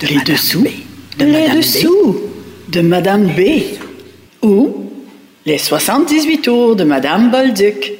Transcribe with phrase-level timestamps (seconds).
[0.00, 0.64] de les dessous
[1.18, 2.16] de les dessous
[2.68, 3.40] de Madame B.
[4.42, 4.90] Ou
[5.46, 7.92] les 78 tours de Madame Bolduc.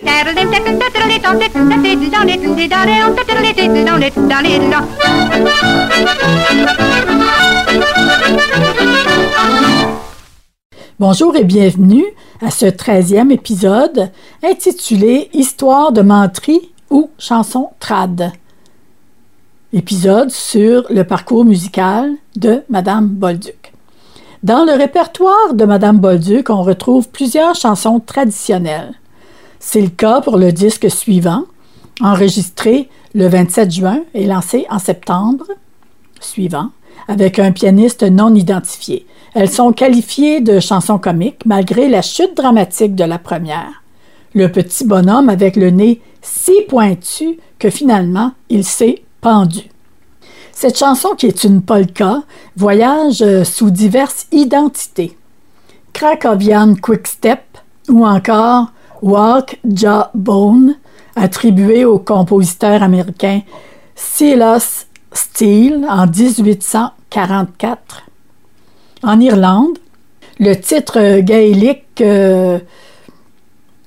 [10.99, 12.05] Bonjour et bienvenue
[12.41, 14.11] à ce 13e épisode
[14.43, 18.33] intitulé Histoire de menterie ou chanson trad.
[19.77, 23.73] Épisode sur le parcours musical de Madame Bolduc.
[24.45, 28.95] Dans le répertoire de Madame Bolduc, on retrouve plusieurs chansons traditionnelles.
[29.59, 31.43] C'est le cas pour le disque suivant,
[32.01, 35.47] enregistré le 27 juin et lancé en septembre
[36.21, 36.71] suivant,
[37.09, 39.09] avec un pianiste non identifié.
[39.35, 43.83] Elles sont qualifiées de chansons comiques malgré la chute dramatique de la première.
[44.35, 49.74] Le petit bonhomme avec le nez si pointu que finalement il s'est pendu.
[50.55, 52.23] Cette chanson, qui est une polka,
[52.57, 55.19] voyage euh, sous diverses identités.
[55.93, 57.43] Krakowian Quickstep
[57.89, 58.69] ou encore
[59.03, 60.77] Walk Jaw Bone,
[61.17, 63.43] attribué au compositeur américain
[63.97, 68.03] Silas Steele en 1844.
[69.03, 69.79] En Irlande,
[70.39, 72.59] le titre gaélique euh,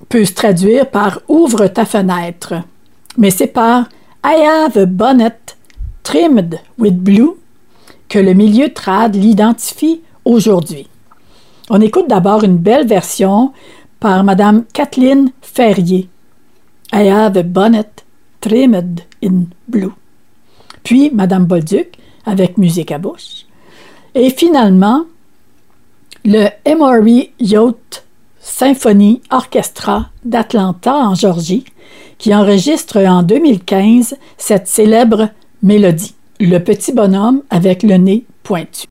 [0.09, 2.55] peut se traduire par Ouvre ta fenêtre,
[3.17, 3.89] mais c'est par
[4.23, 5.46] I have a bonnet
[6.07, 7.35] Trimmed with Blue
[8.07, 10.87] que le milieu trad l'identifie aujourd'hui.
[11.69, 13.51] On écoute d'abord une belle version
[13.99, 16.07] par Madame Kathleen Ferrier.
[16.93, 18.05] I have a bonnet
[18.39, 19.91] trimmed in blue.
[20.83, 23.45] Puis Madame Bolduc avec musique à bouche.
[24.15, 25.03] Et finalement,
[26.23, 28.05] le Emory Yacht
[28.39, 31.65] Symphony Orchestra d'Atlanta en Georgie,
[32.17, 35.31] qui enregistre en 2015 cette célèbre
[35.63, 38.87] Mélodie, le petit bonhomme avec le nez pointu.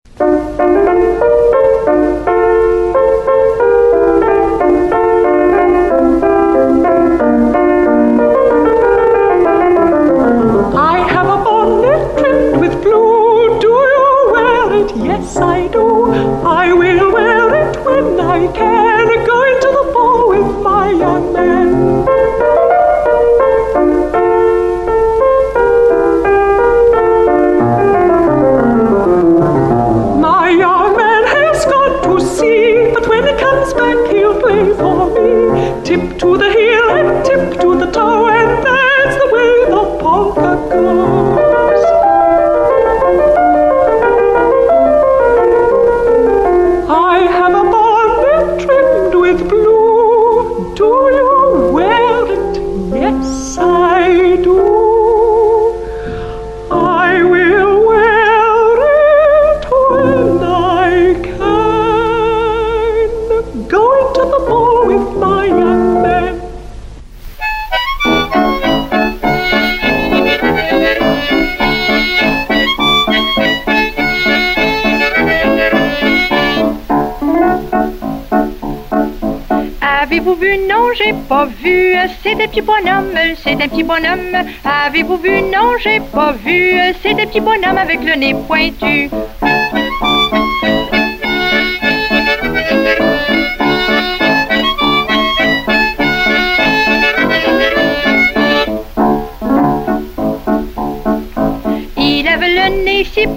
[81.13, 83.13] Pas vu, c'est des petits bonhommes,
[83.43, 84.37] c'est des petits bonhommes.
[84.65, 85.43] Avez-vous vu?
[85.43, 89.11] Non, j'ai pas vu, c'est des petits bonhommes avec le nez pointu.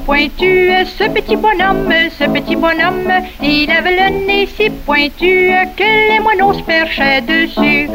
[0.09, 3.11] Pointu, ce petit bonhomme, ce petit bonhomme,
[3.43, 7.87] il avait le nez si pointu que les moineaux se perchaient dessus.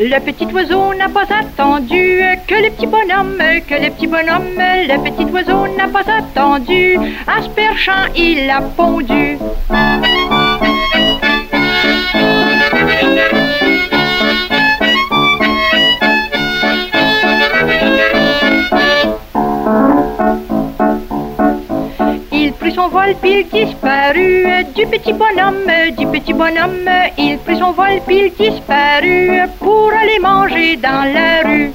[0.00, 2.22] Le petit oiseau n'a pas attendu
[2.64, 3.38] que le petit bonhomme,
[3.68, 6.96] que le petit bonhomme, le petit oiseau n'a pas attendu.
[7.26, 7.40] À
[8.16, 9.38] il a pondu.
[22.74, 24.64] son vol, puis il disparut.
[24.74, 30.18] Du petit bonhomme, du petit bonhomme, il prit son vol, puis il disparut pour aller
[30.18, 31.72] manger dans la rue.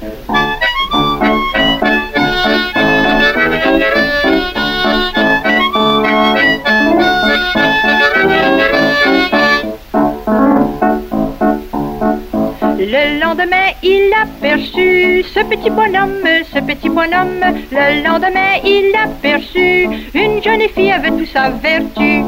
[13.30, 17.40] Le lendemain, il aperçut ce petit bonhomme, ce petit bonhomme.
[17.70, 22.24] Le lendemain, il aperçut une jeune fille avec toute sa vertu.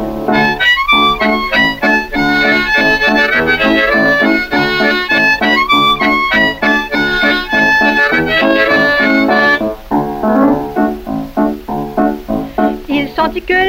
[12.88, 13.61] Il sentit que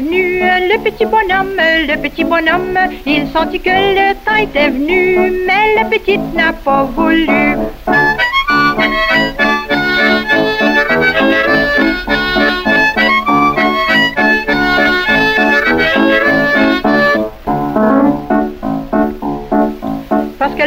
[0.00, 5.84] le petit bonhomme, le petit bonhomme, il sentit que le temps était venu, mais la
[5.84, 7.26] petite n'a pas voulu.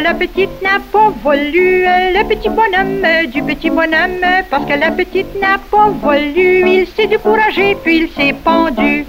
[0.02, 4.20] La petite n'a pas voulu, le petit bonhomme du petit bonhomme,
[4.50, 9.04] parce que la petite n'a pas voulu, il s'est découragé puis il s'est pendu.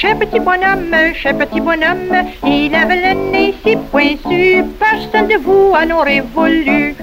[0.00, 2.14] Chez petit bonhomme, chez petit bonhomme.
[2.46, 6.94] Il avait le nez si pointu, personne de vous en aurait voulu.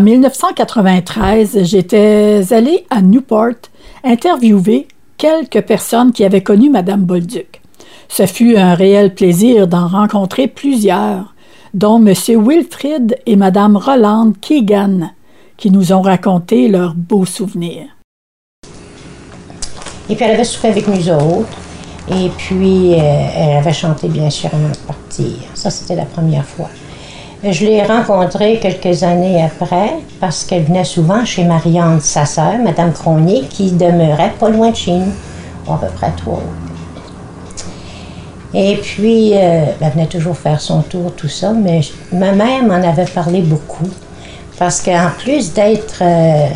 [0.00, 3.68] En 1993, j'étais allée à Newport
[4.02, 4.88] interviewer
[5.18, 7.60] quelques personnes qui avaient connu Madame Bolduc.
[8.08, 11.34] Ce fut un réel plaisir d'en rencontrer plusieurs,
[11.74, 12.14] dont M.
[12.28, 15.10] Wilfrid et Mme Rolande Keegan,
[15.58, 17.88] qui nous ont raconté leurs beaux souvenirs.
[20.08, 21.58] Et puis elle avait soupé avec nous autres.
[22.08, 25.34] Et puis euh, elle avait chanté bien sûr avant de partir.
[25.52, 26.70] Ça, c'était la première fois.
[27.42, 32.92] Je l'ai rencontrée quelques années après parce qu'elle venait souvent chez Marianne, sa sœur, Madame
[32.92, 35.12] Cronier, qui demeurait pas loin de chez nous,
[35.66, 36.42] à peu près trois.
[38.52, 41.80] Et puis, euh, elle venait toujours faire son tour, tout ça, mais
[42.12, 43.88] ma mère m'en avait parlé beaucoup
[44.58, 46.46] parce qu'en plus d'être euh,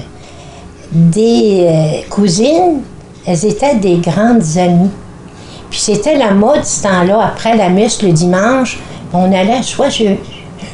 [0.93, 2.83] des euh, cousines,
[3.27, 4.91] elles étaient des grandes amies.
[5.71, 8.79] Puis c'était la mode ce temps-là, après la messe le dimanche,
[9.15, 10.21] on allait soit chez,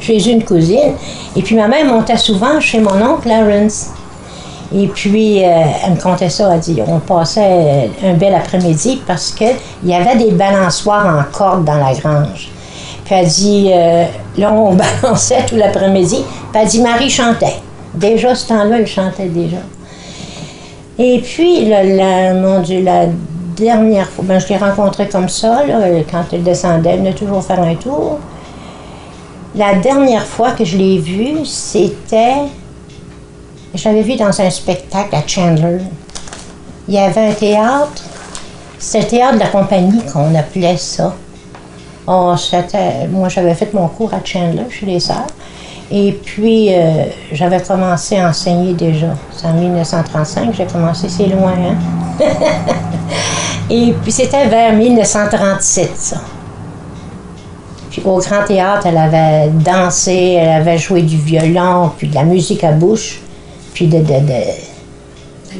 [0.01, 0.93] chez une cousine,
[1.35, 3.91] et puis ma mère montait souvent chez mon oncle Lawrence.
[4.73, 5.49] Et puis, euh,
[5.85, 10.15] elle me contait ça, elle dit, on passait un bel après-midi parce qu'il y avait
[10.15, 12.49] des balançoires en corde dans la grange.
[13.03, 14.05] Puis elle dit, euh,
[14.37, 16.23] là, on balançait tout l'après-midi.
[16.53, 17.57] Puis elle dit, Marie chantait.
[17.93, 19.57] Déjà, ce temps-là, elle chantait déjà.
[20.97, 23.07] Et puis, la, mon Dieu, la
[23.57, 25.63] dernière fois, ben, je l'ai rencontrée comme ça,
[26.09, 28.19] quand elle descendait, elle venait toujours faire un tour.
[29.53, 32.43] La dernière fois que je l'ai vue, c'était.
[33.73, 35.79] Je vue dans un spectacle à Chandler.
[36.87, 38.01] Il y avait un théâtre.
[38.79, 41.13] C'était le théâtre de la compagnie qu'on appelait ça.
[42.07, 43.07] Oh, c'était.
[43.09, 45.27] Moi, j'avais fait mon cours à Chandler chez les sœurs.
[45.91, 47.03] Et puis, euh,
[47.33, 49.13] j'avais commencé à enseigner déjà.
[49.35, 51.75] C'est en 1935 j'ai commencé, c'est loin, hein?
[53.69, 56.17] Et puis, c'était vers 1937, ça.
[58.05, 62.63] Au Grand Théâtre, elle avait dansé, elle avait joué du violon, puis de la musique
[62.63, 63.19] à bouche,
[63.73, 63.97] puis de...
[63.99, 64.33] de, de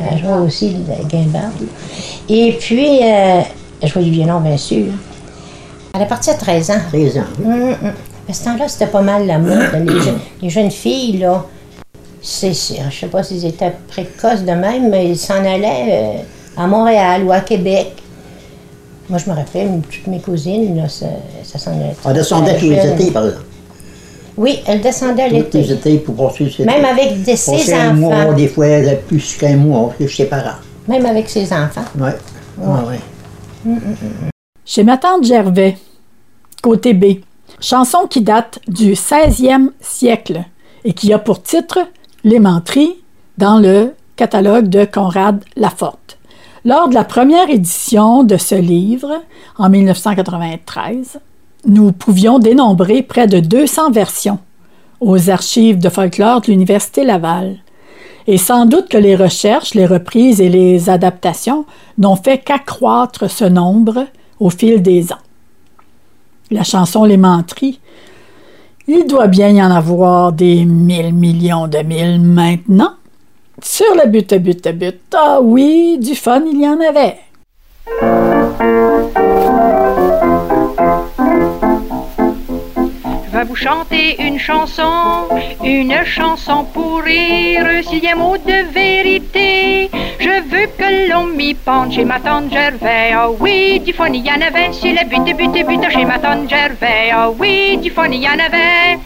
[0.09, 1.51] elle jouait aussi de la guimbarde.
[2.29, 3.41] Et puis, euh,
[3.81, 4.85] elle jouait du violon, bien sûr.
[5.93, 6.79] Elle est partie à 13 ans.
[6.89, 7.21] 13 ans.
[7.39, 7.53] oui.
[7.53, 7.91] Hum, hum.
[8.29, 9.59] À ce temps-là, c'était pas mal la mode.
[9.85, 11.43] Les, jeunes, les jeunes filles, là,
[12.21, 16.13] c'est, c'est- je sais pas s'ils étaient précoces de même, mais ils s'en allaient euh,
[16.55, 17.91] à Montréal ou à Québec.
[19.11, 21.05] Moi, je me rappelle, toutes mes cousines, là, ça,
[21.43, 21.93] ça s'en allait.
[22.05, 23.45] On descendait tous les étés, par exemple.
[24.37, 25.61] Oui, elles descendaient Tous l'été.
[25.61, 28.33] les étés pour poursuivre ses Même avec des, ses un mois, enfants.
[28.33, 28.65] des fois
[29.07, 30.55] plus qu'un mois, chez ses parents.
[30.87, 31.83] Même avec ses enfants.
[31.99, 32.15] Ouais.
[32.57, 33.71] Ouais, ouais.
[34.65, 35.77] Chez ma tante Gervais,
[36.63, 37.19] côté B,
[37.59, 40.41] chanson qui date du 16e siècle
[40.85, 41.79] et qui a pour titre
[42.23, 42.95] Les menteries
[43.37, 45.99] dans le catalogue de Conrad Laforte.
[46.63, 49.23] Lors de la première édition de ce livre,
[49.57, 51.19] en 1993,
[51.65, 54.37] nous pouvions dénombrer près de 200 versions
[54.99, 57.57] aux archives de folklore de l'Université Laval.
[58.27, 61.65] Et sans doute que les recherches, les reprises et les adaptations
[61.97, 64.05] n'ont fait qu'accroître ce nombre
[64.39, 65.23] au fil des ans.
[66.51, 67.79] La chanson Les Menteries,
[68.87, 72.93] il doit bien y en avoir des mille millions de mille maintenant.
[73.63, 77.19] Sur le but, but, but, ah oui, du fun, il y en avait.
[83.43, 85.27] Vous chanter une chanson,
[85.63, 89.89] une chanson pour rire, s'il y a mot de vérité.
[90.19, 93.11] Je veux que l'on m'y pende chez ma tante Gervais.
[93.13, 96.19] Ah oui, du fun, il y en avait sur le but, but, but, chez ma
[96.19, 97.09] tante Gervais.
[97.11, 98.99] Ah oui, du fun, il y en avait.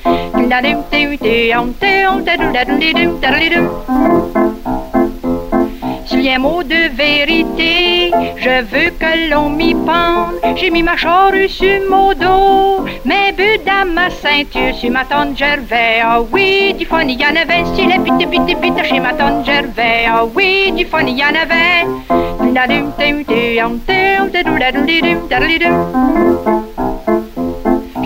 [6.11, 10.35] Un mot de vérité, je veux que l'on m'y pende.
[10.55, 15.35] J'ai mis ma charrue sur mon dos, mes buts dans ma ceinture, sur ma tante
[15.35, 16.01] Gervais.
[16.03, 19.13] Ah oui, du fun, il y en avait, sur les bite, bite, bite, chez ma
[19.13, 20.05] tante Gervais.
[20.07, 21.85] Ah oui, du fun, il y en avait.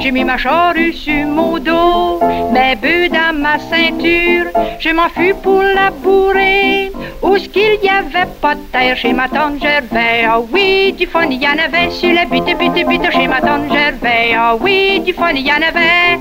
[0.01, 2.20] J'ai mis ma charrue sur mon dos,
[2.53, 4.46] mes bœufs dans ma ceinture.
[4.79, 6.91] Je m'en fus pour la bourrer.
[7.22, 9.62] Où ce qu'il y avait pas de terre chez ma tante.
[9.62, 13.41] Ah oui, du fun, il y en avait sur la butte, butte, butte chez ma
[13.41, 14.34] tante Gervais.
[14.38, 16.20] Ah oui, du fun, il y en avait.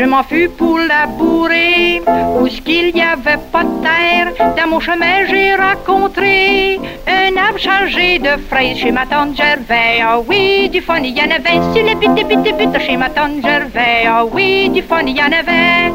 [0.00, 2.00] Je m'en fus pour la bourrer,
[2.40, 4.54] où ce qu'il y avait pas de terre.
[4.56, 10.00] Dans mon chemin, j'ai rencontré un arbre chargé de fraises chez ma tante Gervais.
[10.02, 13.10] Ah oui, du fun, il y en avait sur les bite, bite, bite chez ma
[13.10, 14.06] tante Gervais.
[14.06, 15.92] Ah oui, du fun, il y en avait.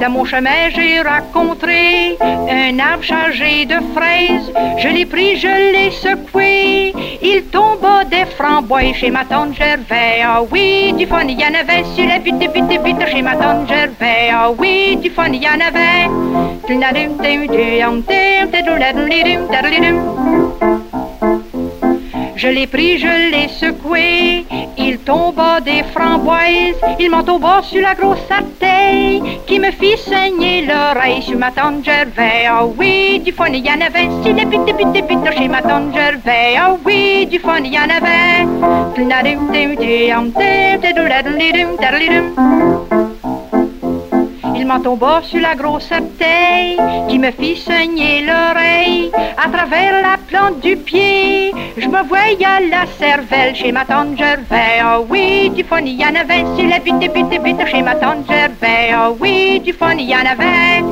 [0.00, 4.52] Dans mon chemin, j'ai rencontré un arbre chargé de fraises.
[4.78, 6.53] Je l'ai pris, je l'ai secoué.
[7.22, 10.22] Il tomba des framboises chez ma tante Gervais.
[10.22, 13.34] Ah oui, du fun, il y en avait sur la butte, butte, butte chez ma
[13.36, 14.30] tante Gervais.
[14.32, 16.08] Ah oui, du fun, il y en avait.
[22.44, 24.44] Je l'ai pris, je l'ai secoué,
[24.76, 30.60] il tomba des framboises, il m'en tomba sur la grosse attaille, qui me fit saigner
[30.60, 32.44] l'oreille sur ma tante Gervais.
[32.46, 35.62] Ah oui, du fun, il y en avait, sur les butte, butte, butte chez ma
[35.62, 35.96] tante.
[35.96, 38.44] Ah oui, du fun, il y en avait.
[44.64, 46.78] M'en tomba sur la grosse orteille
[47.08, 51.52] qui me fit saigner l'oreille à travers la plante du pied.
[51.76, 54.80] Je me voyais à la cervelle chez ma tante Gervais.
[54.82, 57.94] Oh oui, du fun, il y en avait sur la butte, butte, butte chez ma
[57.94, 58.94] tante Gervais.
[58.96, 60.82] Oh oui, du fun, il y en avait.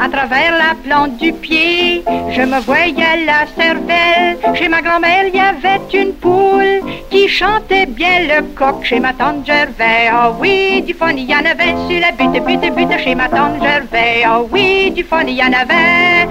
[0.00, 4.38] À travers la plante du pied, je me voyais la cervelle.
[4.54, 9.12] Chez ma grand-mère, il y avait une poule qui chantait bien le coq chez ma
[9.12, 10.10] tante Gervais.
[10.12, 13.28] Oh oui, du fun, il y en avait sur la butte, butte, butte chez ma
[13.28, 14.22] tante Gervais.
[14.28, 16.28] Oh oui, du fun, il y en avait.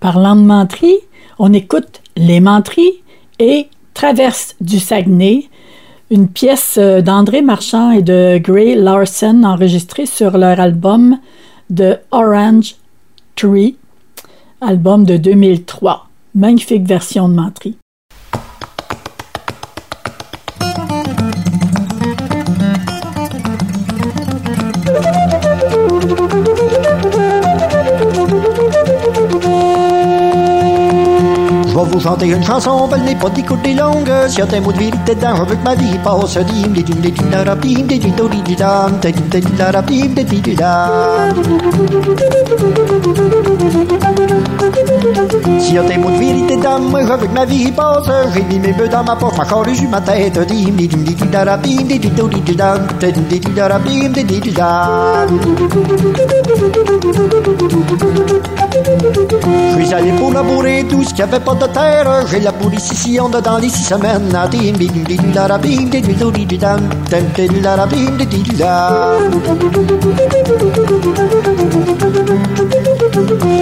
[0.00, 0.98] Parlant de menterie,
[1.38, 3.02] on écoute Les menteries
[3.38, 5.48] et Traverse du Saguenay,
[6.12, 11.18] une pièce d'André Marchand et de Gray Larson enregistrée sur leur album
[11.74, 12.76] The Orange
[13.34, 13.76] Tree,
[14.60, 16.06] album de 2003.
[16.34, 17.78] Magnifique version de menterie.
[32.02, 34.10] Chanter une chanson, elle n'est pas d'écouter longue.
[34.28, 36.38] Si y a mots de vérité dedans, ma vie passe.
[36.38, 38.54] Dim, dim, dim, dim, la dim, dim, dim, dim, dim, dim,
[40.14, 40.56] dim, dim, dim.
[45.60, 48.10] S'il y des mots de vérité dedans, ma vie passe.
[48.34, 50.40] J'ai mis mes bœufs dans ma poche, ma corrige ma tête.
[50.48, 52.56] Dim, dim, dim, dim, la dim, dim, dim, dim, dim, dim,
[52.98, 53.12] dim,
[54.12, 54.52] dim, dim, dim.
[60.32, 62.26] Allé pour labourer tout ce qu'il n'y avait pas de terre.
[62.30, 64.28] J'ai labouré six sillons dans les six semaines.
[64.50, 64.72] Dim,
[65.34, 65.58] la la.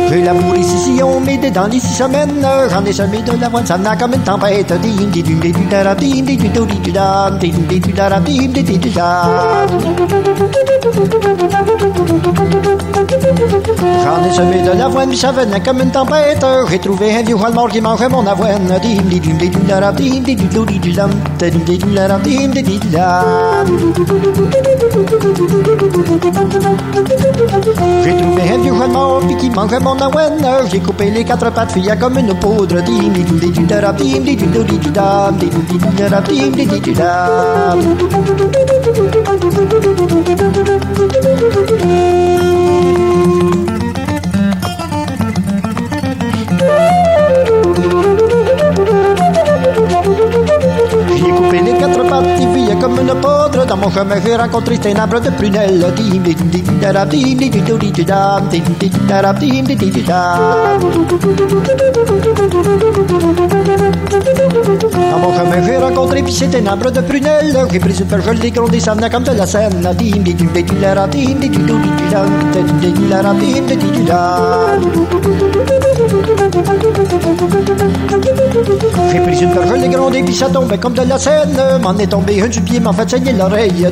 [0.09, 3.79] J'ai labouré six sillons, mais dans les six semaines, j'en ai semé de l'avoine, ça
[3.79, 4.73] n'a comme une tempête.
[13.11, 15.13] J'en ai semé de l'avoine,
[15.65, 16.47] comme une tempête.
[16.71, 18.73] J'ai trouvé un vieux roi mort qui mangeait mon avoine.
[18.83, 18.97] J'ai
[28.17, 30.47] trouvé un vieux mort qui mangeait mon avoine.
[30.71, 32.81] J'ai coupé les quatre pattes, fille comme une poudre.
[32.81, 33.25] Dim, dim,
[52.81, 53.67] comme une poudre.
[53.67, 55.81] Dans mon chemin, j'ai rencontré un arbre de prunelle.
[65.11, 67.67] Dans mon chemin, j'ai rencontré, puis c'est un arbre de prunelle.
[67.71, 69.71] J'ai pris une perche, je l'ai grondé, ça venait comme de la Seine.
[79.13, 81.59] J'ai pris une perche, je l'ai grondé, puis ça tombait comme de la Seine.
[81.83, 83.87] M'en est tombé un du pied, m'en fait saigner l'oreille.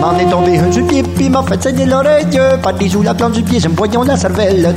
[0.00, 2.26] M'en est tombé un du pied, puis m'a fait saigner l'oreille.
[2.62, 4.74] Pas des sous la plante du pied, j'aime voyons la cervelle.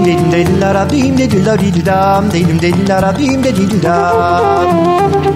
[0.00, 3.82] Dim, dim, dim, darab, dim, dim, dim, dim, dam, dim, dim, darab, dim, dim, dim,
[3.82, 5.29] dam.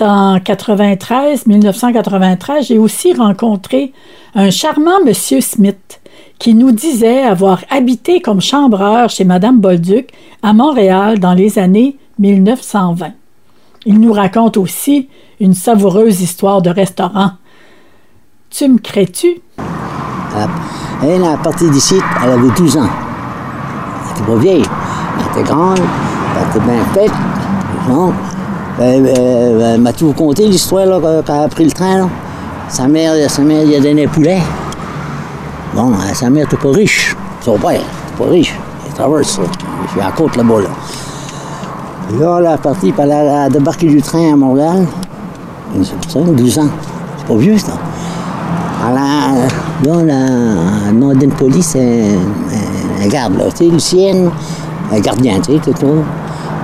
[0.00, 3.92] En 93, 1993, j'ai aussi rencontré
[4.34, 6.00] un charmant monsieur Smith
[6.38, 10.10] qui nous disait avoir habité comme chambreur chez Madame Bolduc
[10.42, 13.12] à Montréal dans les années 1920.
[13.86, 15.08] Il nous raconte aussi
[15.40, 17.32] une savoureuse histoire de restaurant.
[18.50, 19.40] Tu me crées-tu?
[21.02, 22.88] Elle, à partir d'ici, elle avait 12 ans.
[24.04, 24.64] Elle était pas vieille.
[25.18, 27.12] Elle était grande, elle était bien faite.
[27.88, 28.12] Bon.
[28.78, 31.98] Elle, elle- elle m'a tout conté l'histoire là, quand elle a pris le train.
[31.98, 32.08] là.
[32.68, 34.38] Sa mère, sa mère a donné un poulet.
[35.74, 37.16] Bon, euh, sa mère n'était pas riche.
[37.40, 37.84] Son père n'était
[38.18, 38.54] pas riche.
[38.86, 39.42] Il traverse ça.
[39.86, 40.60] Je suis à la là-bas.
[40.62, 40.68] Là.
[42.20, 44.86] Là, elle est partie, elle a, débarqué du train à Montréal.
[45.74, 46.68] Une- C'est ça, 12 ans.
[47.18, 47.72] C'est pas vieux, ça.
[48.88, 54.30] Elle a, là, la, nom d'une police, un, garde, là, tu sais, Lucienne,
[54.92, 55.86] un gardien, tu sais, tout ça,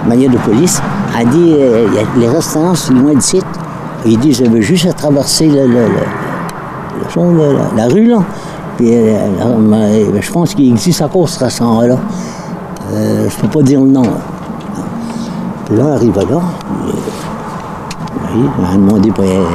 [0.09, 0.81] manière de police.
[1.19, 3.41] Elle dit, euh, a les restaurants, c'est loin d'ici.
[4.05, 5.85] Il dit, je veux juste à traverser le, le,
[7.17, 8.19] le- la, rue, là.
[8.77, 9.15] Puis, euh,
[10.13, 11.97] mais je pense qu'il existe encore ce restaurant-là.
[12.93, 14.03] Euh, je peux pas dire le nom.
[14.03, 14.09] là.
[15.67, 16.41] Puis là, elle arrive là.
[18.35, 19.47] elle a demandé pour choses.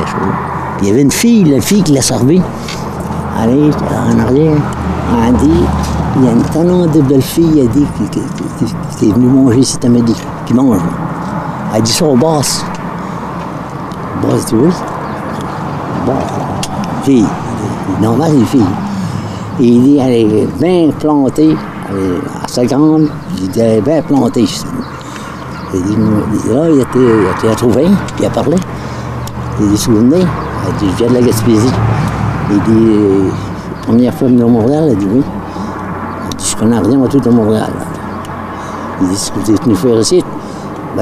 [0.77, 2.41] Puis il y avait une fille, la fille qui l'a servi.
[3.39, 4.53] Allez, en arrière.
[5.27, 5.49] Elle a dit,
[6.17, 9.87] il y a une tellement de belles filles, elle dit, qui, est venue manger à
[9.87, 10.15] midi,
[10.45, 10.77] qui mange.
[11.75, 12.63] Elle dit ça au boss.
[14.21, 14.73] Boss, tu vois?
[16.06, 16.13] Bon,
[17.03, 17.25] fille.
[18.01, 18.65] Normal, les filles.
[19.60, 21.58] Et il dit, elle est bien plantée,
[21.89, 24.45] elle est assez grande, il dit, elle est bien plantée.
[25.73, 28.56] Il dit, dit, là, il a été, il a été retrouvé, puis il a parlé.
[29.60, 31.71] Il dit, souvenez, elle dit, je viens de la Gaspésie.
[32.51, 33.32] Il dit,
[33.82, 35.23] première fois venue à Montréal, elle dit, oui.
[36.30, 37.71] Elle dit, je connais rien à tout à Montréal.
[39.01, 40.23] Il dit, ce que vous êtes venu faire ici?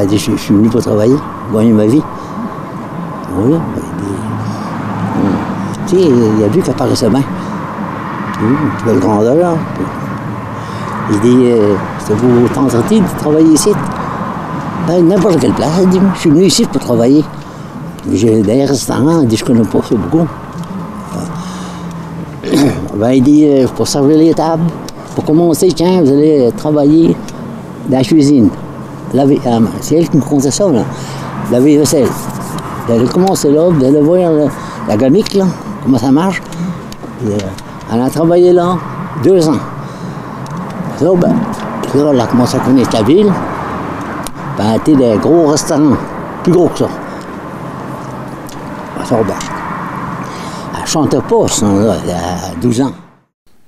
[0.04, 1.16] Dit, je, je suis venu pour travailler,
[1.54, 2.02] gagner ma vie.
[3.38, 3.60] Oui, ben,
[5.88, 7.24] il tu il a vu paraissait bien.
[8.42, 9.58] Oui, une belle grandeur.
[9.74, 9.86] Puis,
[11.12, 13.72] Il dit, euh, ça vous de travailler ici?
[14.86, 15.88] Ben, n'importe quelle place.
[15.88, 17.24] Dit, je suis venu ici pour travailler.
[18.12, 20.28] J'ai des restaurants, elle dit, je connais pas beaucoup.
[22.96, 24.64] Ben, il dit, euh, pour servir les tables,
[25.16, 27.16] pour commencer, tiens, vous allez travailler
[27.90, 28.50] dans la cuisine.
[29.14, 30.84] Ah, c'est elle qui me contait ça, là.
[31.52, 32.08] Laver vaisselle.
[32.88, 33.70] Vous allez commencer là,
[34.02, 34.46] voir là,
[34.88, 35.46] la gamique, là,
[35.84, 36.42] comment ça marche.
[37.92, 38.78] Elle a travaillé là
[39.24, 39.60] deux ans.
[41.02, 41.12] Là,
[41.94, 43.32] elle a commencé à connaître la ville.
[44.58, 45.98] Ben, elle était des gros restaurants,
[46.44, 46.90] plus gros que ça.
[49.06, 49.34] Ça, ben,
[50.80, 52.92] elle chantait pas, ça, là, elle a 12 ans.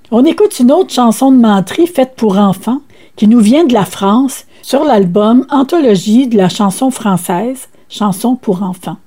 [0.10, 2.80] On écoute une autre chanson de menterie faite pour enfants
[3.16, 8.64] qui nous vient de la France sur l'album Anthologie de la chanson française, Chanson pour
[8.64, 8.98] enfants.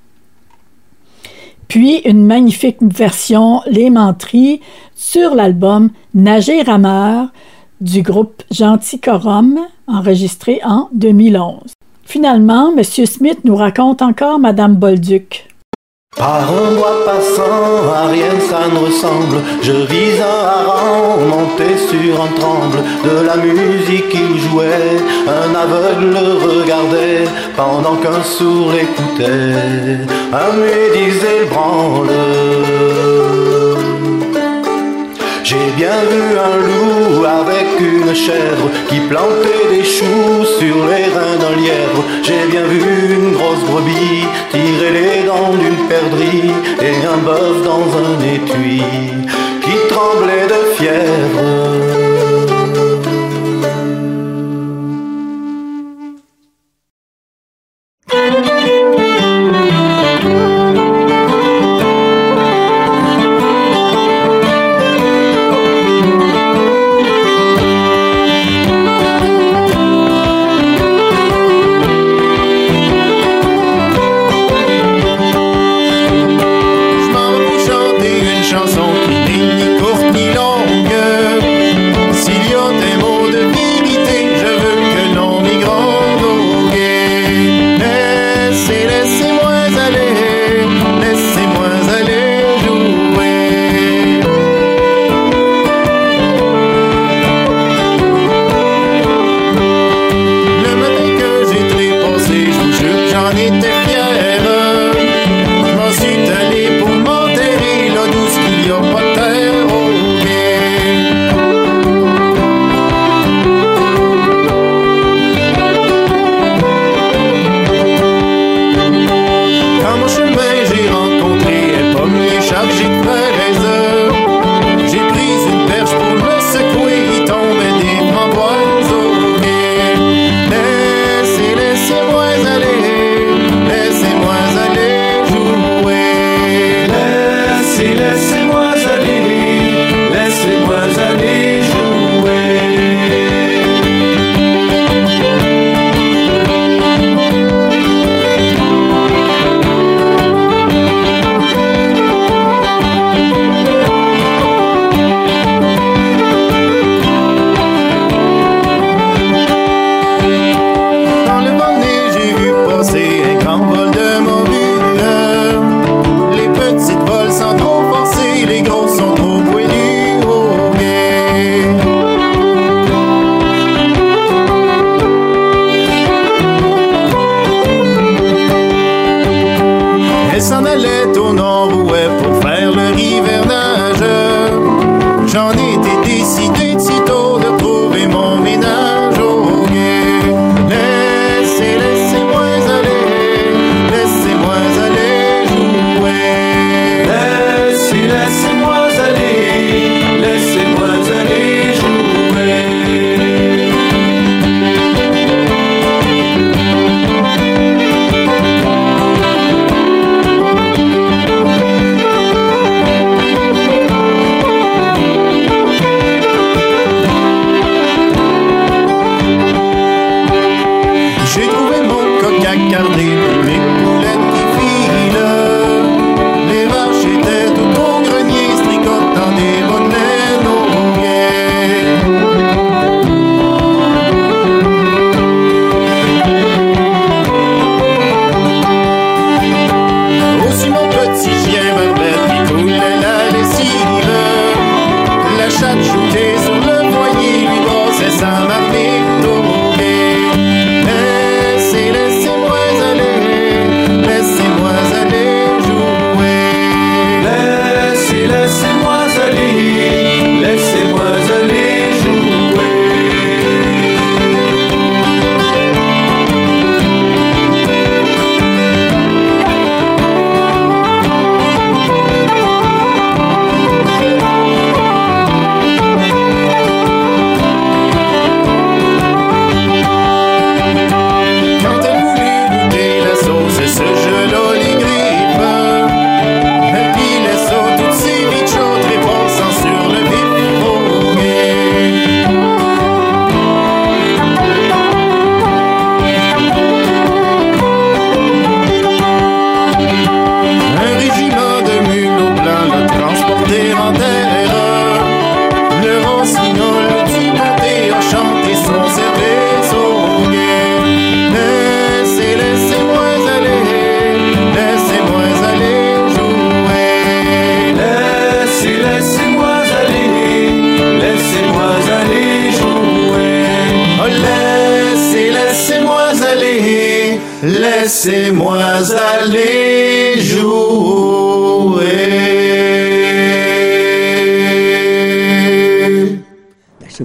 [1.69, 4.63] Puis une magnifique version Les Menteries
[4.97, 7.29] sur l'album Nager rameur
[7.83, 11.75] du groupe Gentil Corum, enregistré en 2011.
[12.05, 12.83] Finalement, M.
[12.83, 15.50] Smith nous raconte encore Madame Bolduc.
[16.17, 19.43] Par un bois passant, à rien ça ne ressemble.
[19.63, 22.79] Je vis un hareng monté sur un tremble.
[23.05, 27.25] De la musique il jouait, un aveugle le regardait
[27.57, 30.05] pendant qu'un sourd l'écoutait.
[30.33, 32.09] Un muet disait le branle.
[35.45, 41.39] J'ai bien vu un loup avec une chèvre qui plantait des choux sur les reins
[41.41, 42.05] d'un lièvre.
[42.23, 47.87] J'ai bien vu une grosse brebis tirer les dents d'une perdrix et un bœuf dans
[48.05, 48.83] un étui
[49.63, 52.00] qui tremblait de fièvre.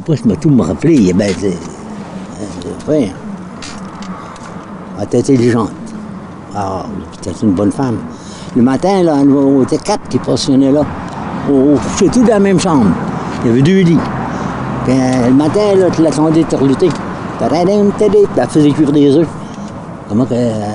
[0.08, 1.12] Ben, je m'a tout me rappeler.
[1.14, 1.34] Ben,
[2.88, 3.12] ouais.
[4.98, 5.72] Elle était intelligente.
[6.54, 7.98] Ah, c'était une bonne femme.
[8.56, 10.84] Le matin, là, on était quatre qui passionnaient là.
[11.52, 12.92] On, couchait tous dans la même chambre.
[13.44, 13.98] Il y avait deux lits.
[14.86, 16.58] Puis, euh, le matin, là, tu l'attendais puis
[18.38, 19.28] Elle faisait cuire des œufs.
[20.08, 20.34] Comment que.
[20.36, 20.66] euh,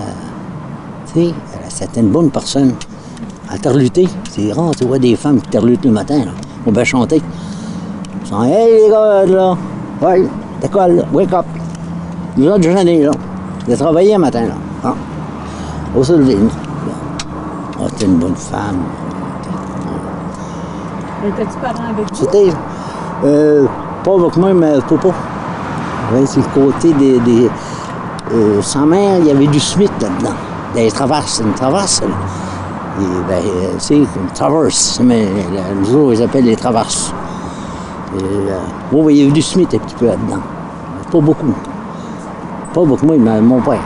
[1.14, 1.35] tu sais,
[1.69, 2.75] c'était une bonne personne.
[3.49, 6.33] À terluter, c'est rare, tu vois des femmes qui terlutent le matin, là.
[6.66, 7.23] On va chanter.
[8.31, 9.57] Sont, hey les gars, là,
[10.01, 10.29] ouais,
[10.62, 11.45] d'école, là, wake up.
[12.37, 13.11] Nous autres, j'en ai, là.
[13.69, 14.55] J'ai travaillé un matin, là.
[14.85, 14.95] Ah.
[15.97, 16.38] Au lever.
[17.81, 18.83] Ah, t'es une bonne femme.
[21.27, 22.14] Étais-tu parent avec vous?
[22.14, 22.53] C'était,
[23.25, 23.66] euh,
[24.05, 25.09] pas avec moi, mais papa.
[25.09, 27.19] Ouais, c'est le côté des.
[27.19, 27.51] des
[28.33, 30.37] euh, sa mère, il y avait du Smith là-dedans.
[30.77, 32.01] Des traverses, une traverse.
[32.03, 32.07] là.
[33.01, 37.12] Et, ben, euh, c'est une traverse, mais là, nous autres, ils appellent les traverses.
[38.18, 40.40] Et, euh, y avait du Smith un petit peu là-dedans.
[41.12, 41.55] Pas beaucoup.
[42.75, 43.79] Pas beaucoup, moi, mais mon père.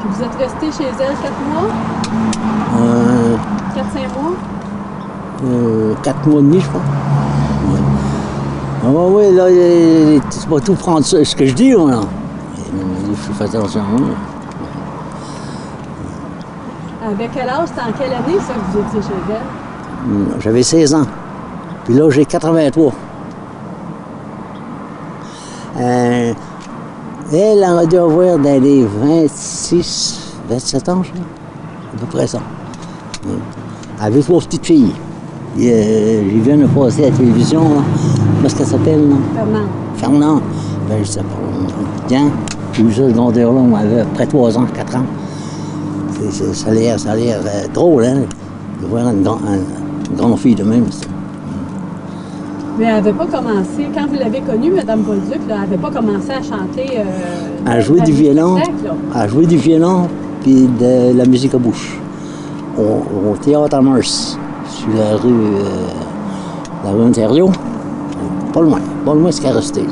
[0.00, 1.68] Puis vous êtes resté chez elle quatre mois?
[2.78, 3.36] Euh,
[3.74, 4.32] Quatre, cinq mois?
[5.46, 6.80] euh, quatre mois et demi, je crois.
[7.70, 7.80] Ouais.
[8.86, 12.00] Ah ouais, là, tu vas tout prendre ça, ce que je dis, là.
[13.08, 13.80] Il faut faire attention.
[13.80, 14.14] hein.
[17.06, 19.63] Avec quel âge, c'était en quelle année ça que vous étiez chez elle?
[20.40, 21.06] J'avais 16 ans.
[21.84, 22.92] Puis là, j'ai 83.
[25.80, 26.32] Euh,
[27.32, 31.20] elle en a dû avoir dans les 26, 27 ans, je crois.
[31.94, 32.38] À peu près ça.
[33.26, 33.38] Hum.
[34.00, 34.92] Avec trois petites filles.
[35.58, 37.68] Et, euh, je viens de passer à la télévision, là.
[38.36, 39.16] Comment est-ce qu'elle s'appelle, là?
[39.34, 39.66] Fernand.
[39.96, 40.40] Fernand.
[40.88, 41.26] Ben, je sais pas.
[42.08, 42.30] Tiens,
[42.72, 45.04] j'ai vu ça, ce grandeur-là, on avait à peu près 3 ans, 4 ans.
[46.30, 48.16] C'est- ça a l'air, ça a l'air euh, drôle, hein,
[48.82, 49.83] de voir une, grand- un-
[50.14, 50.90] une grande fille de même.
[50.90, 51.06] ça.
[52.78, 56.30] Mais elle n'avait pas commencé, quand vous l'avez connue, Mme Bolduc, elle n'avait pas commencé
[56.30, 56.98] à chanter.
[56.98, 57.02] Euh,
[57.70, 58.56] À jouer du violon,
[59.14, 60.08] à jouer du violon,
[60.42, 61.98] puis de la musique à bouche.
[62.76, 65.86] Au, au théâtre à Mars, sur la rue, euh,
[66.84, 67.48] la rue Ontario.
[68.52, 69.84] Pas loin, pas loin, c'est qu'à rester.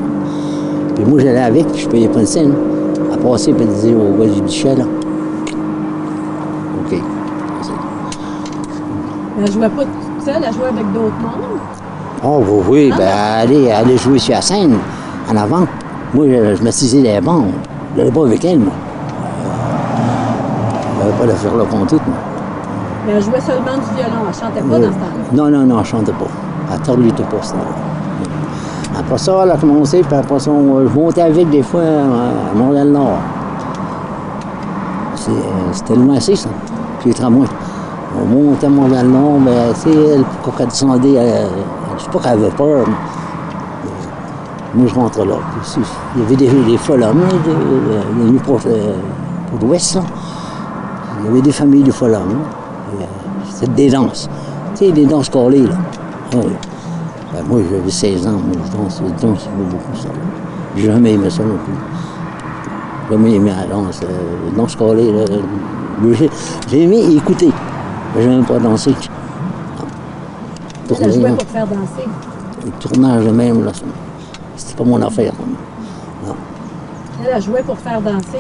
[0.97, 2.53] Puis moi, j'allais avec, puis je payais pas une scène.
[3.13, 4.85] À passer, puis elle disait au gars du guichet, là.
[6.85, 6.99] OK.
[9.41, 9.85] Elle jouait pas
[10.25, 11.59] toute seule, elle jouait avec d'autres mondes?
[12.25, 13.09] Oh, oui, oui, ben,
[13.41, 14.77] aller, aller jouer sur la scène,
[15.31, 15.67] en avant.
[16.15, 17.47] Moi, je, je m'assisais les bancs.
[17.95, 18.73] Je n'allais pas avec elle, moi.
[20.95, 22.17] Je n'avais pas de faire compte tout, moi.
[23.07, 25.33] Mais elle jouait seulement du violon, elle chantait pas Euh, dans ce temps-là.
[25.33, 26.27] Non, non, non, elle chantait pas.
[26.73, 27.55] Elle torlutait pas, ça.
[27.57, 31.81] là Après ça, elle a commencé, puis après ça, on- je montais avec des fois
[31.83, 33.19] à Montréal-Nord.
[35.17, 35.35] C'est, euh,
[35.73, 36.49] C'était loin assez, ça.
[37.01, 37.47] Puis les tramways.
[38.23, 41.49] On montait à Montréal-Nord, mais tu sais, elle, quand elle descendait, elle-
[41.99, 42.85] je sais pas qu'elle avait peur.
[42.87, 42.95] mais-
[44.75, 45.35] mais Moi, je rentrais là.
[45.61, 45.83] Puis
[46.17, 46.79] Il y avait des, des
[48.39, 48.95] pour, euh,
[49.61, 49.99] l'ouest.
[51.21, 53.05] Il y avait des familles de folles euh,
[53.51, 54.29] C'était des danses.
[54.77, 55.75] Tu sais, des danses collées, là.
[56.35, 56.53] Oui.
[57.33, 60.09] Ben, moi, j'avais 16 ans, moi, je danse, je danse beaucoup, ça.
[60.77, 61.75] J'ai jamais aimé ça non plus.
[63.11, 64.77] Jamais aimé la danse, euh, danse.
[66.19, 66.31] J'ai-
[66.69, 67.51] J'ai aimé écouter,
[68.21, 68.55] j'ai même pas.
[68.55, 68.63] Elle
[70.89, 71.31] Tourner, là.
[71.33, 72.09] pour faire danser.
[72.65, 73.73] Le tournage même, là,
[74.77, 75.33] pas mon affaire.
[76.27, 76.35] Non.
[77.23, 78.39] Elle, elle jouait pour faire danser.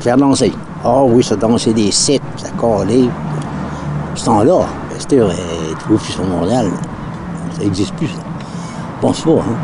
[0.00, 0.52] Faire danser.
[0.84, 3.08] Ah oui, ça dansait des sets, ça collait.
[4.14, 4.60] Ce temps-là,
[4.98, 5.30] c'était euh,
[5.78, 6.66] trouvé plus sur Montréal.
[6.66, 6.72] là.
[7.56, 8.14] Ça n'existe plus, ça.
[8.16, 9.56] Je pense pas, hein.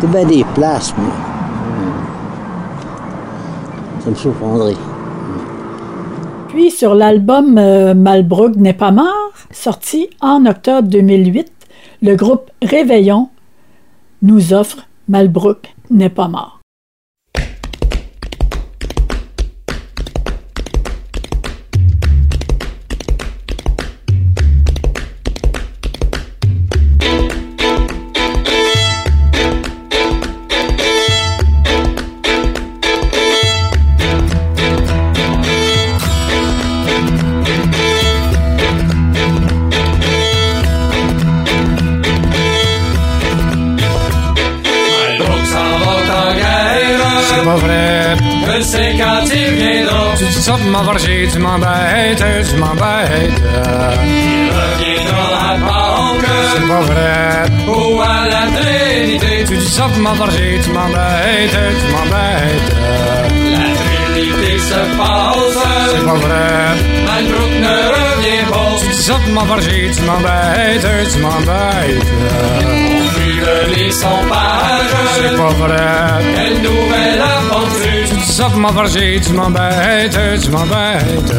[0.00, 1.04] C'est bien des places, mais.
[1.04, 1.10] hum,
[4.04, 4.76] Ça me surprendrait.
[6.56, 11.52] Puis sur l'album euh, Malbrook n'est pas mort, sorti en octobre 2008,
[12.00, 13.28] le groupe Réveillon
[14.22, 16.55] nous offre Malbrook n'est pas mort.
[69.26, 72.06] Pour m'enfarger, tu m'embêtes, tu m'embêtes.
[72.60, 73.40] On fuit
[73.76, 74.92] les son page.
[75.20, 76.24] C'est pas vrai.
[76.36, 78.22] Quelle nouvelle aventure.
[78.24, 81.34] Ça pour m'enfarger, tu m'embêtes, tu m'embêtes.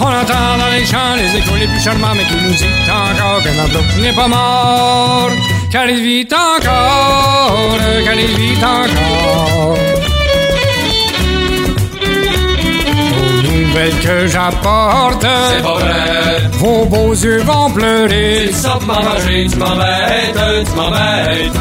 [0.00, 3.42] On entend dans les champs les échos les plus charmants, mais qui nous dit encore
[3.42, 5.30] que Mabrouk n'est pas mort.
[5.70, 10.11] Car il vit encore, car il vit encore.
[13.72, 15.22] Aux nouvelles que j'apporte,
[15.56, 16.50] C'est pas vrai.
[16.58, 18.44] vos beaux yeux vont pleurer.
[18.48, 21.52] Tu sors m'enrager, tu m'embêtes, tu m'embêtes.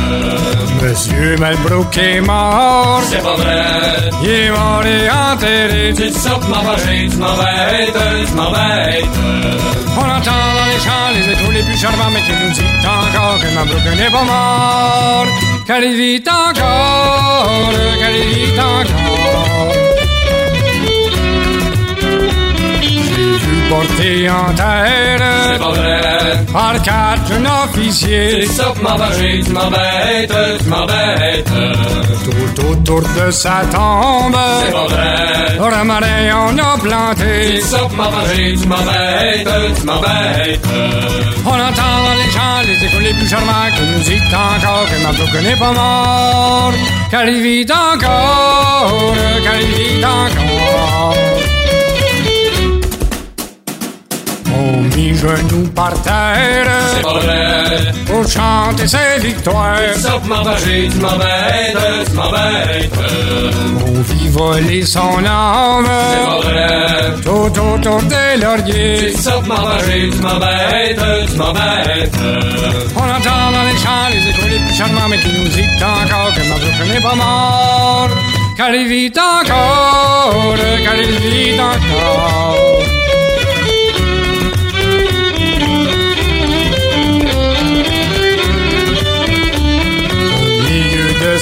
[0.82, 3.64] Monsieur Malbrook est mort, C'est pas vrai.
[4.24, 5.94] il est mort et enterré.
[5.96, 7.96] Tu sors m'enrager, tu m'embêtes,
[8.28, 9.06] tu m'embêtes.
[9.96, 13.40] On entend dans les champs les échos les plus charmants, mais qui nous dit encore
[13.40, 15.26] que Mabrouk n'est pas mort.
[15.66, 19.91] Car il vit encore, car il vit encore.
[23.72, 26.46] Porter en terre C'est pas vrai.
[26.52, 31.52] par quatre jeunes officiers Tu sors m'enrager, tu m'embêtes, tu m'embêtes.
[32.56, 34.36] tout autour de sa tombe.
[34.66, 35.80] C'est pas vrai.
[35.82, 37.56] Un marin on a planté.
[37.56, 39.48] Tu sors m'enrager, tu m'embêtes,
[39.80, 40.68] tu m'embêtes.
[41.46, 45.44] On entend les champs les échos les plus charmants qui nous dit encore que Mabrouk
[45.44, 46.74] n'est pas mort.
[47.10, 51.61] Car il vit encore, car il vit encore.
[54.96, 56.68] Les genoux par terre.
[56.96, 57.94] C'est pas vrai.
[58.06, 59.78] Pour chanter ses victoires.
[59.96, 62.94] Ça pour m'embarger, tu m'embêtes, tu m'embêtes.
[63.88, 65.88] On vit voler son âme.
[66.12, 66.72] C'est pas vrai.
[67.24, 69.14] Tout autour des lauriers.
[69.16, 71.02] Ça pour m'embarger, tu m'embêtes,
[71.32, 72.18] tu m'embêtes.
[72.96, 75.52] On entend dans les champs les échos les plus charmants, mais qui nous
[75.84, 78.10] encore que notre n'est pas mort.
[78.58, 83.11] Car il vit encore, car il vit encore.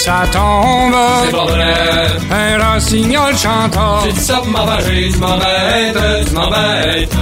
[0.10, 0.96] Sa tombe,
[1.26, 1.74] C'est pas vrai.
[2.32, 4.00] un rossignol chantant.
[4.06, 7.14] J'ai dit ça pour m'embarger, tu m'embêtes, tu m'embêtes.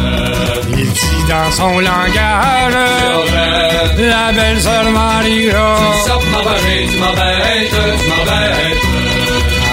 [0.69, 4.09] Il dit dans son langage, C'est pas vrai.
[4.09, 5.79] la belle sœur J'ai Marie-Rose.
[5.95, 8.83] dit ça pour m'embarger, tu m'embêtes, tu m'embêtes.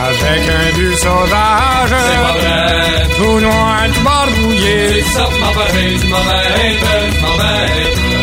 [0.09, 3.07] Avec un but sauvage, C'est pas vrai.
[3.17, 5.03] tout noir, tout barbouillé.
[5.03, 6.83] dit ça pour m'embarger, tu m'embêtes,
[7.15, 8.14] tu m'embêtes.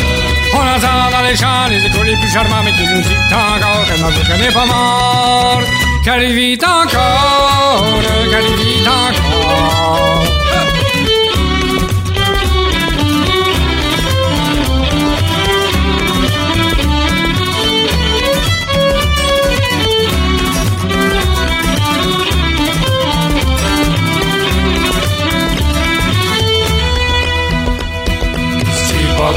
[0.81, 3.85] On entend dans les champs les échos les plus charmants, mais qui nous dit encore
[3.85, 5.61] que notre n'est pas mort.
[6.03, 8.01] Car il vit encore,
[8.31, 10.23] car il vit encore.
[28.87, 29.33] C'est pas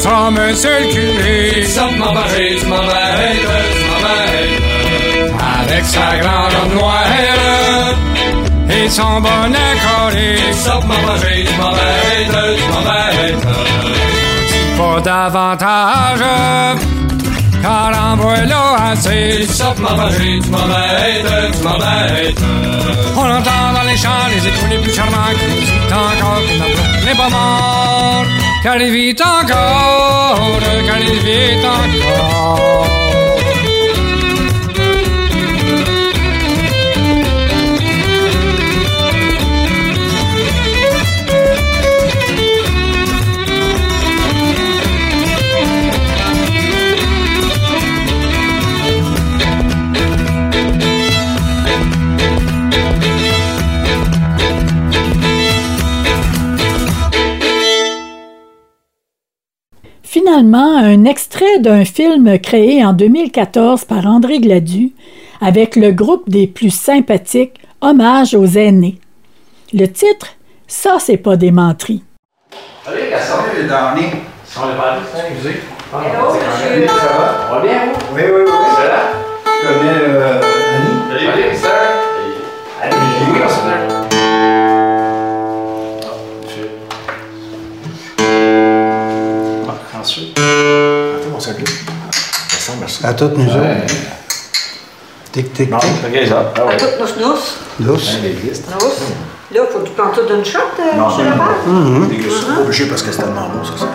[0.00, 3.40] dit ça pour m'embarger, tu m'embêtes,
[3.72, 4.62] tu m'embêtes.
[5.60, 7.04] Avec sa grande robe noire
[8.70, 10.36] et son bonnet collé.
[10.64, 13.46] Pour m'embarger, tu m'embêtes, tu m'embêtes.
[14.78, 16.24] Pas davantage,
[17.62, 19.46] car en voilà assez.
[19.58, 22.40] Pour m'embarger, tu m'embêtes, tu m'embêtes.
[23.16, 27.04] On entend dans les champs les échos les plus charmants qui nous encore que notre
[27.04, 28.39] n'est pas mort.
[28.62, 30.60] Il vit encore,
[31.00, 33.09] il vit encore.
[60.30, 64.92] Finalement, un extrait d'un film créé en 2014 par André Gladu
[65.40, 69.00] avec le groupe des plus sympathiques Hommage aux aînés.
[69.72, 70.28] Le titre,
[70.68, 72.04] ça c'est pas des menteries.
[72.86, 74.12] Allez, la sortie est donnée.
[74.56, 75.00] On est pas allé,
[75.30, 75.56] excusez.
[75.94, 76.86] Hello, monsieur.
[76.86, 77.48] Ça va?
[77.50, 78.14] On va bien, vous?
[78.14, 78.52] Oui, oui, oui.
[78.76, 79.02] C'est là?
[79.44, 80.49] Je connais euh,
[90.36, 91.40] attends, on.
[91.40, 93.08] Ça semble ça.
[93.08, 93.60] À toutes nous autres.
[95.32, 95.88] Tic, tic, Non, tic.
[96.32, 96.76] Ah À ouais.
[96.76, 97.56] toute nousse nousse.
[97.78, 98.10] Douce.
[98.16, 98.68] Ben, les listes.
[98.72, 99.00] Nousse.
[99.52, 101.08] Là, faut tout prendre tout d'une shot, euh, Non?
[101.66, 102.08] Mhm.
[102.10, 103.72] C'est obligé parce que c'est tellement beau, ça.
[103.78, 103.86] ça.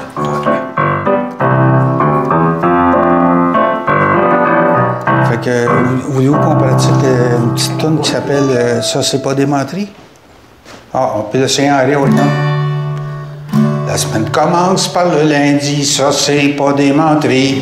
[5.29, 5.67] Fait que, euh,
[6.09, 9.89] voulez-vous qu'on pratique euh, une petite tune qui s'appelle euh, Ça, c'est pas des menteries?
[10.93, 12.54] Ah, on peut l'essayer en rire autant.
[13.95, 17.61] La semaine commence par le lundi, ça, c'est pas des menteries.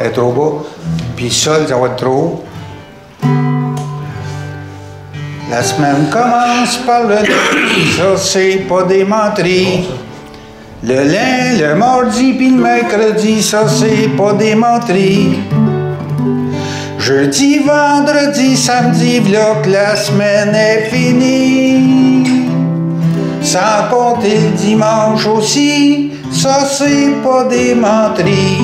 [0.00, 0.64] Elle est trop bas.
[1.14, 2.44] Puis sol, ça va être trop haut.
[5.50, 9.84] La semaine commence par le lundi, ça, c'est pas des menteries.
[10.82, 15.40] Le lundi, le mardi, puis le mercredi, ça, c'est pas des menteries.
[16.98, 22.13] Jeudi, vendredi, samedi, v'là que la semaine est finie.
[23.54, 28.58] Sans compter le dimanche aussi, ça c'est pas des menteries.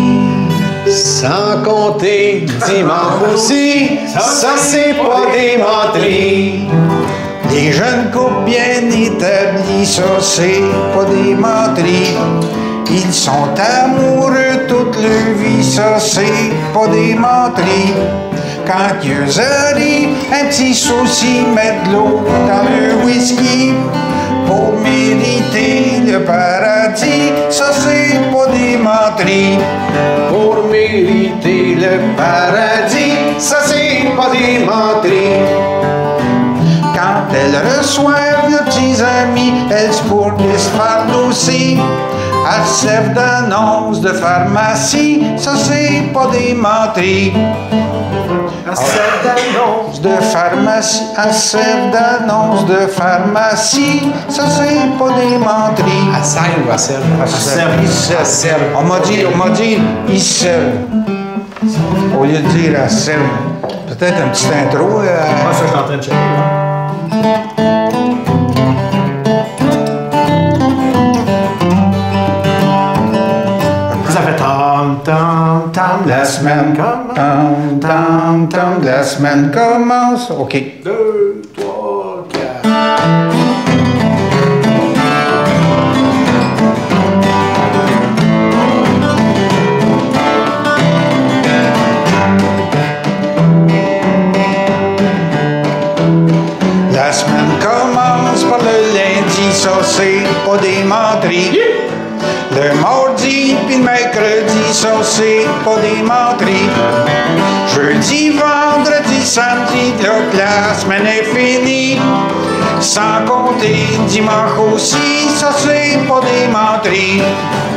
[0.88, 6.68] Sans compter dimanche aussi, ça c'est pas des menteries.
[7.52, 12.16] Les jeunes couples bien établis, ça c'est pas des menteries.
[12.90, 13.48] Ils sont
[13.84, 17.94] amoureux toute leur vie, ça c'est pas des menteries.
[18.66, 23.72] Quand ils arrivent, un petit souci, mettent de l'eau dans le whisky
[24.50, 29.58] pour mériter le paradis, ça c'est pas des menteries.
[30.28, 35.38] Pour mériter le paradis, ça c'est pas des menteries.
[36.96, 41.76] Quand elles reçoivent leurs petits amis, elles se pourraient se fardousser
[42.46, 47.32] Elle servent d'annonce de pharmacie, ça c'est pas des menteries.
[48.68, 56.08] Elle servent d'annonce de pharmacie, elle servent d'annonce de pharmacie, ça c'est pas des menteries.
[56.16, 57.02] Elle sert ou elle serve?
[57.82, 57.88] Ils
[58.26, 58.60] servent.
[58.78, 59.78] On m'a dit, on m'a dit,
[60.08, 60.78] ils servent.
[62.18, 63.20] Au lieu de dire elle servent.
[63.88, 65.00] Peut-être un petit intro.
[65.00, 66.16] euh, Moi, ça, je suis en train de checker.
[76.06, 77.14] La semaine commence.
[77.14, 80.30] Tam, tam, tam, la semaine commence.
[80.30, 80.82] OK.
[80.84, 82.68] Deux, trois, quatre.
[96.92, 101.58] La semaine commence par le lundi, ça c'est pas des menteries.
[102.52, 102.80] Le
[103.66, 106.68] puis le mercredi, ça c'est pas des menteries.
[107.74, 111.98] Jeudi, vendredi, samedi, là la semaine est finie.
[112.80, 113.76] Sans compter
[114.06, 117.22] dimanche aussi, ça c'est pas des menteries.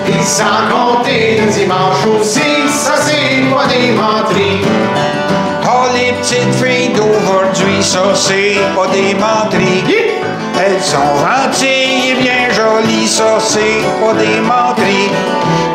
[0.07, 4.61] Et sans compter le dimanche aussi, ça c'est pas des menteries.
[5.65, 9.83] Oh, les petites filles d'aujourd'hui, ça c'est pas des menteries.
[10.55, 11.72] Elles sont gentilles
[12.73, 15.11] jolies, ça c'est pas des menteries.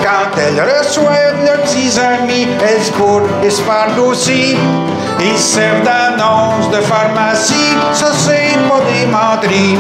[0.01, 4.57] Quand elles reçoivent leurs petits amis, elles se bourrent et se parlent aussi.
[5.21, 9.79] Ils servent d'annonces de pharmacie, ça c'est pas des menteries.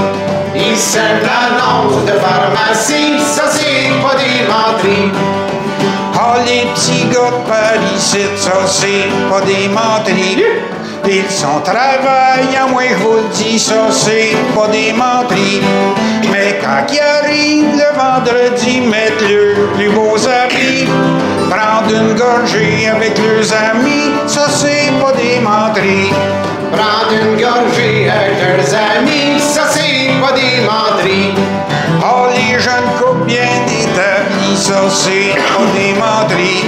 [0.55, 5.13] Ils servent l'annonce de pharmacie, ça c'est pas des menteries.
[6.21, 10.43] Oh, les petits gars de Paris, ça, c'est pas des menteries.
[11.07, 15.63] Ils sont travaillants, moi je vous le dis, ça, c'est pas des menteries.
[16.31, 20.87] Mais quand ils arrivent le vendredi, mettre leurs plus beaux habits,
[21.49, 26.13] prendre une gorgée avec leurs amis, ça, c'est pas des menteries.
[26.73, 31.33] Prendre une gorgée avec leurs amis, ça c'est pas des menteries.
[32.03, 36.65] Oh, les jeunes couples bien établis, ça c'est pas des menteries.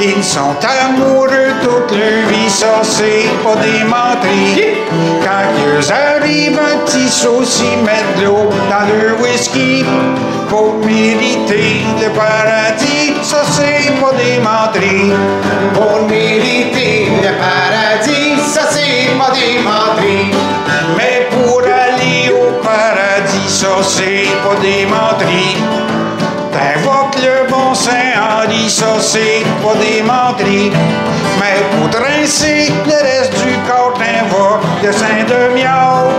[0.00, 4.78] Ils sont amoureux toute leur vie, ça c'est pas des menteries.
[5.20, 9.84] Quand ils arrivent un petit souci, mettre de l'eau dans leur whisky
[10.48, 15.12] pour mériter le paradis, ça c'est pas des menteries.
[15.74, 20.30] Pour mériter le paradis, ça c'est pas des menteries.
[20.96, 24.86] Mais pour aller au paradis, ça c'est pas des
[29.10, 30.70] C'est pas des menteries.
[31.40, 33.56] Mais pour trincer le reste du
[34.82, 36.10] le Saint de Miao.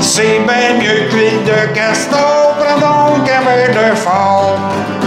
[0.00, 4.58] C'est bien mieux que l'huile de castor, prends donc un verre de fort.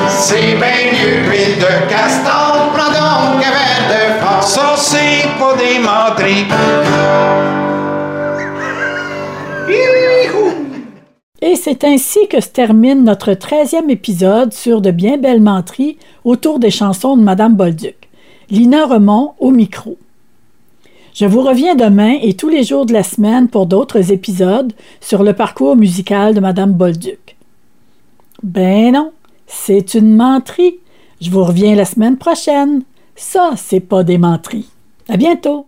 [0.07, 4.43] C'est bien mieux l'huile de castor, prends donc un verre de fort.
[4.43, 6.47] Ça c'est pas des menteries.
[11.45, 16.57] Et c'est ainsi que se termine notre 13e épisode sur de bien belles menteries autour
[16.57, 18.09] des chansons de Madame Bolduc.
[18.49, 19.99] Lina Remond au micro.
[21.13, 25.21] Je vous reviens demain et tous les jours de la semaine pour d'autres épisodes sur
[25.21, 27.35] le parcours musical de Madame Bolduc.
[28.41, 29.11] Ben non,
[29.45, 30.79] c'est une menterie.
[31.21, 32.81] Je vous reviens la semaine prochaine.
[33.15, 34.67] Ça, c'est pas des menteries.
[35.07, 35.67] À bientôt.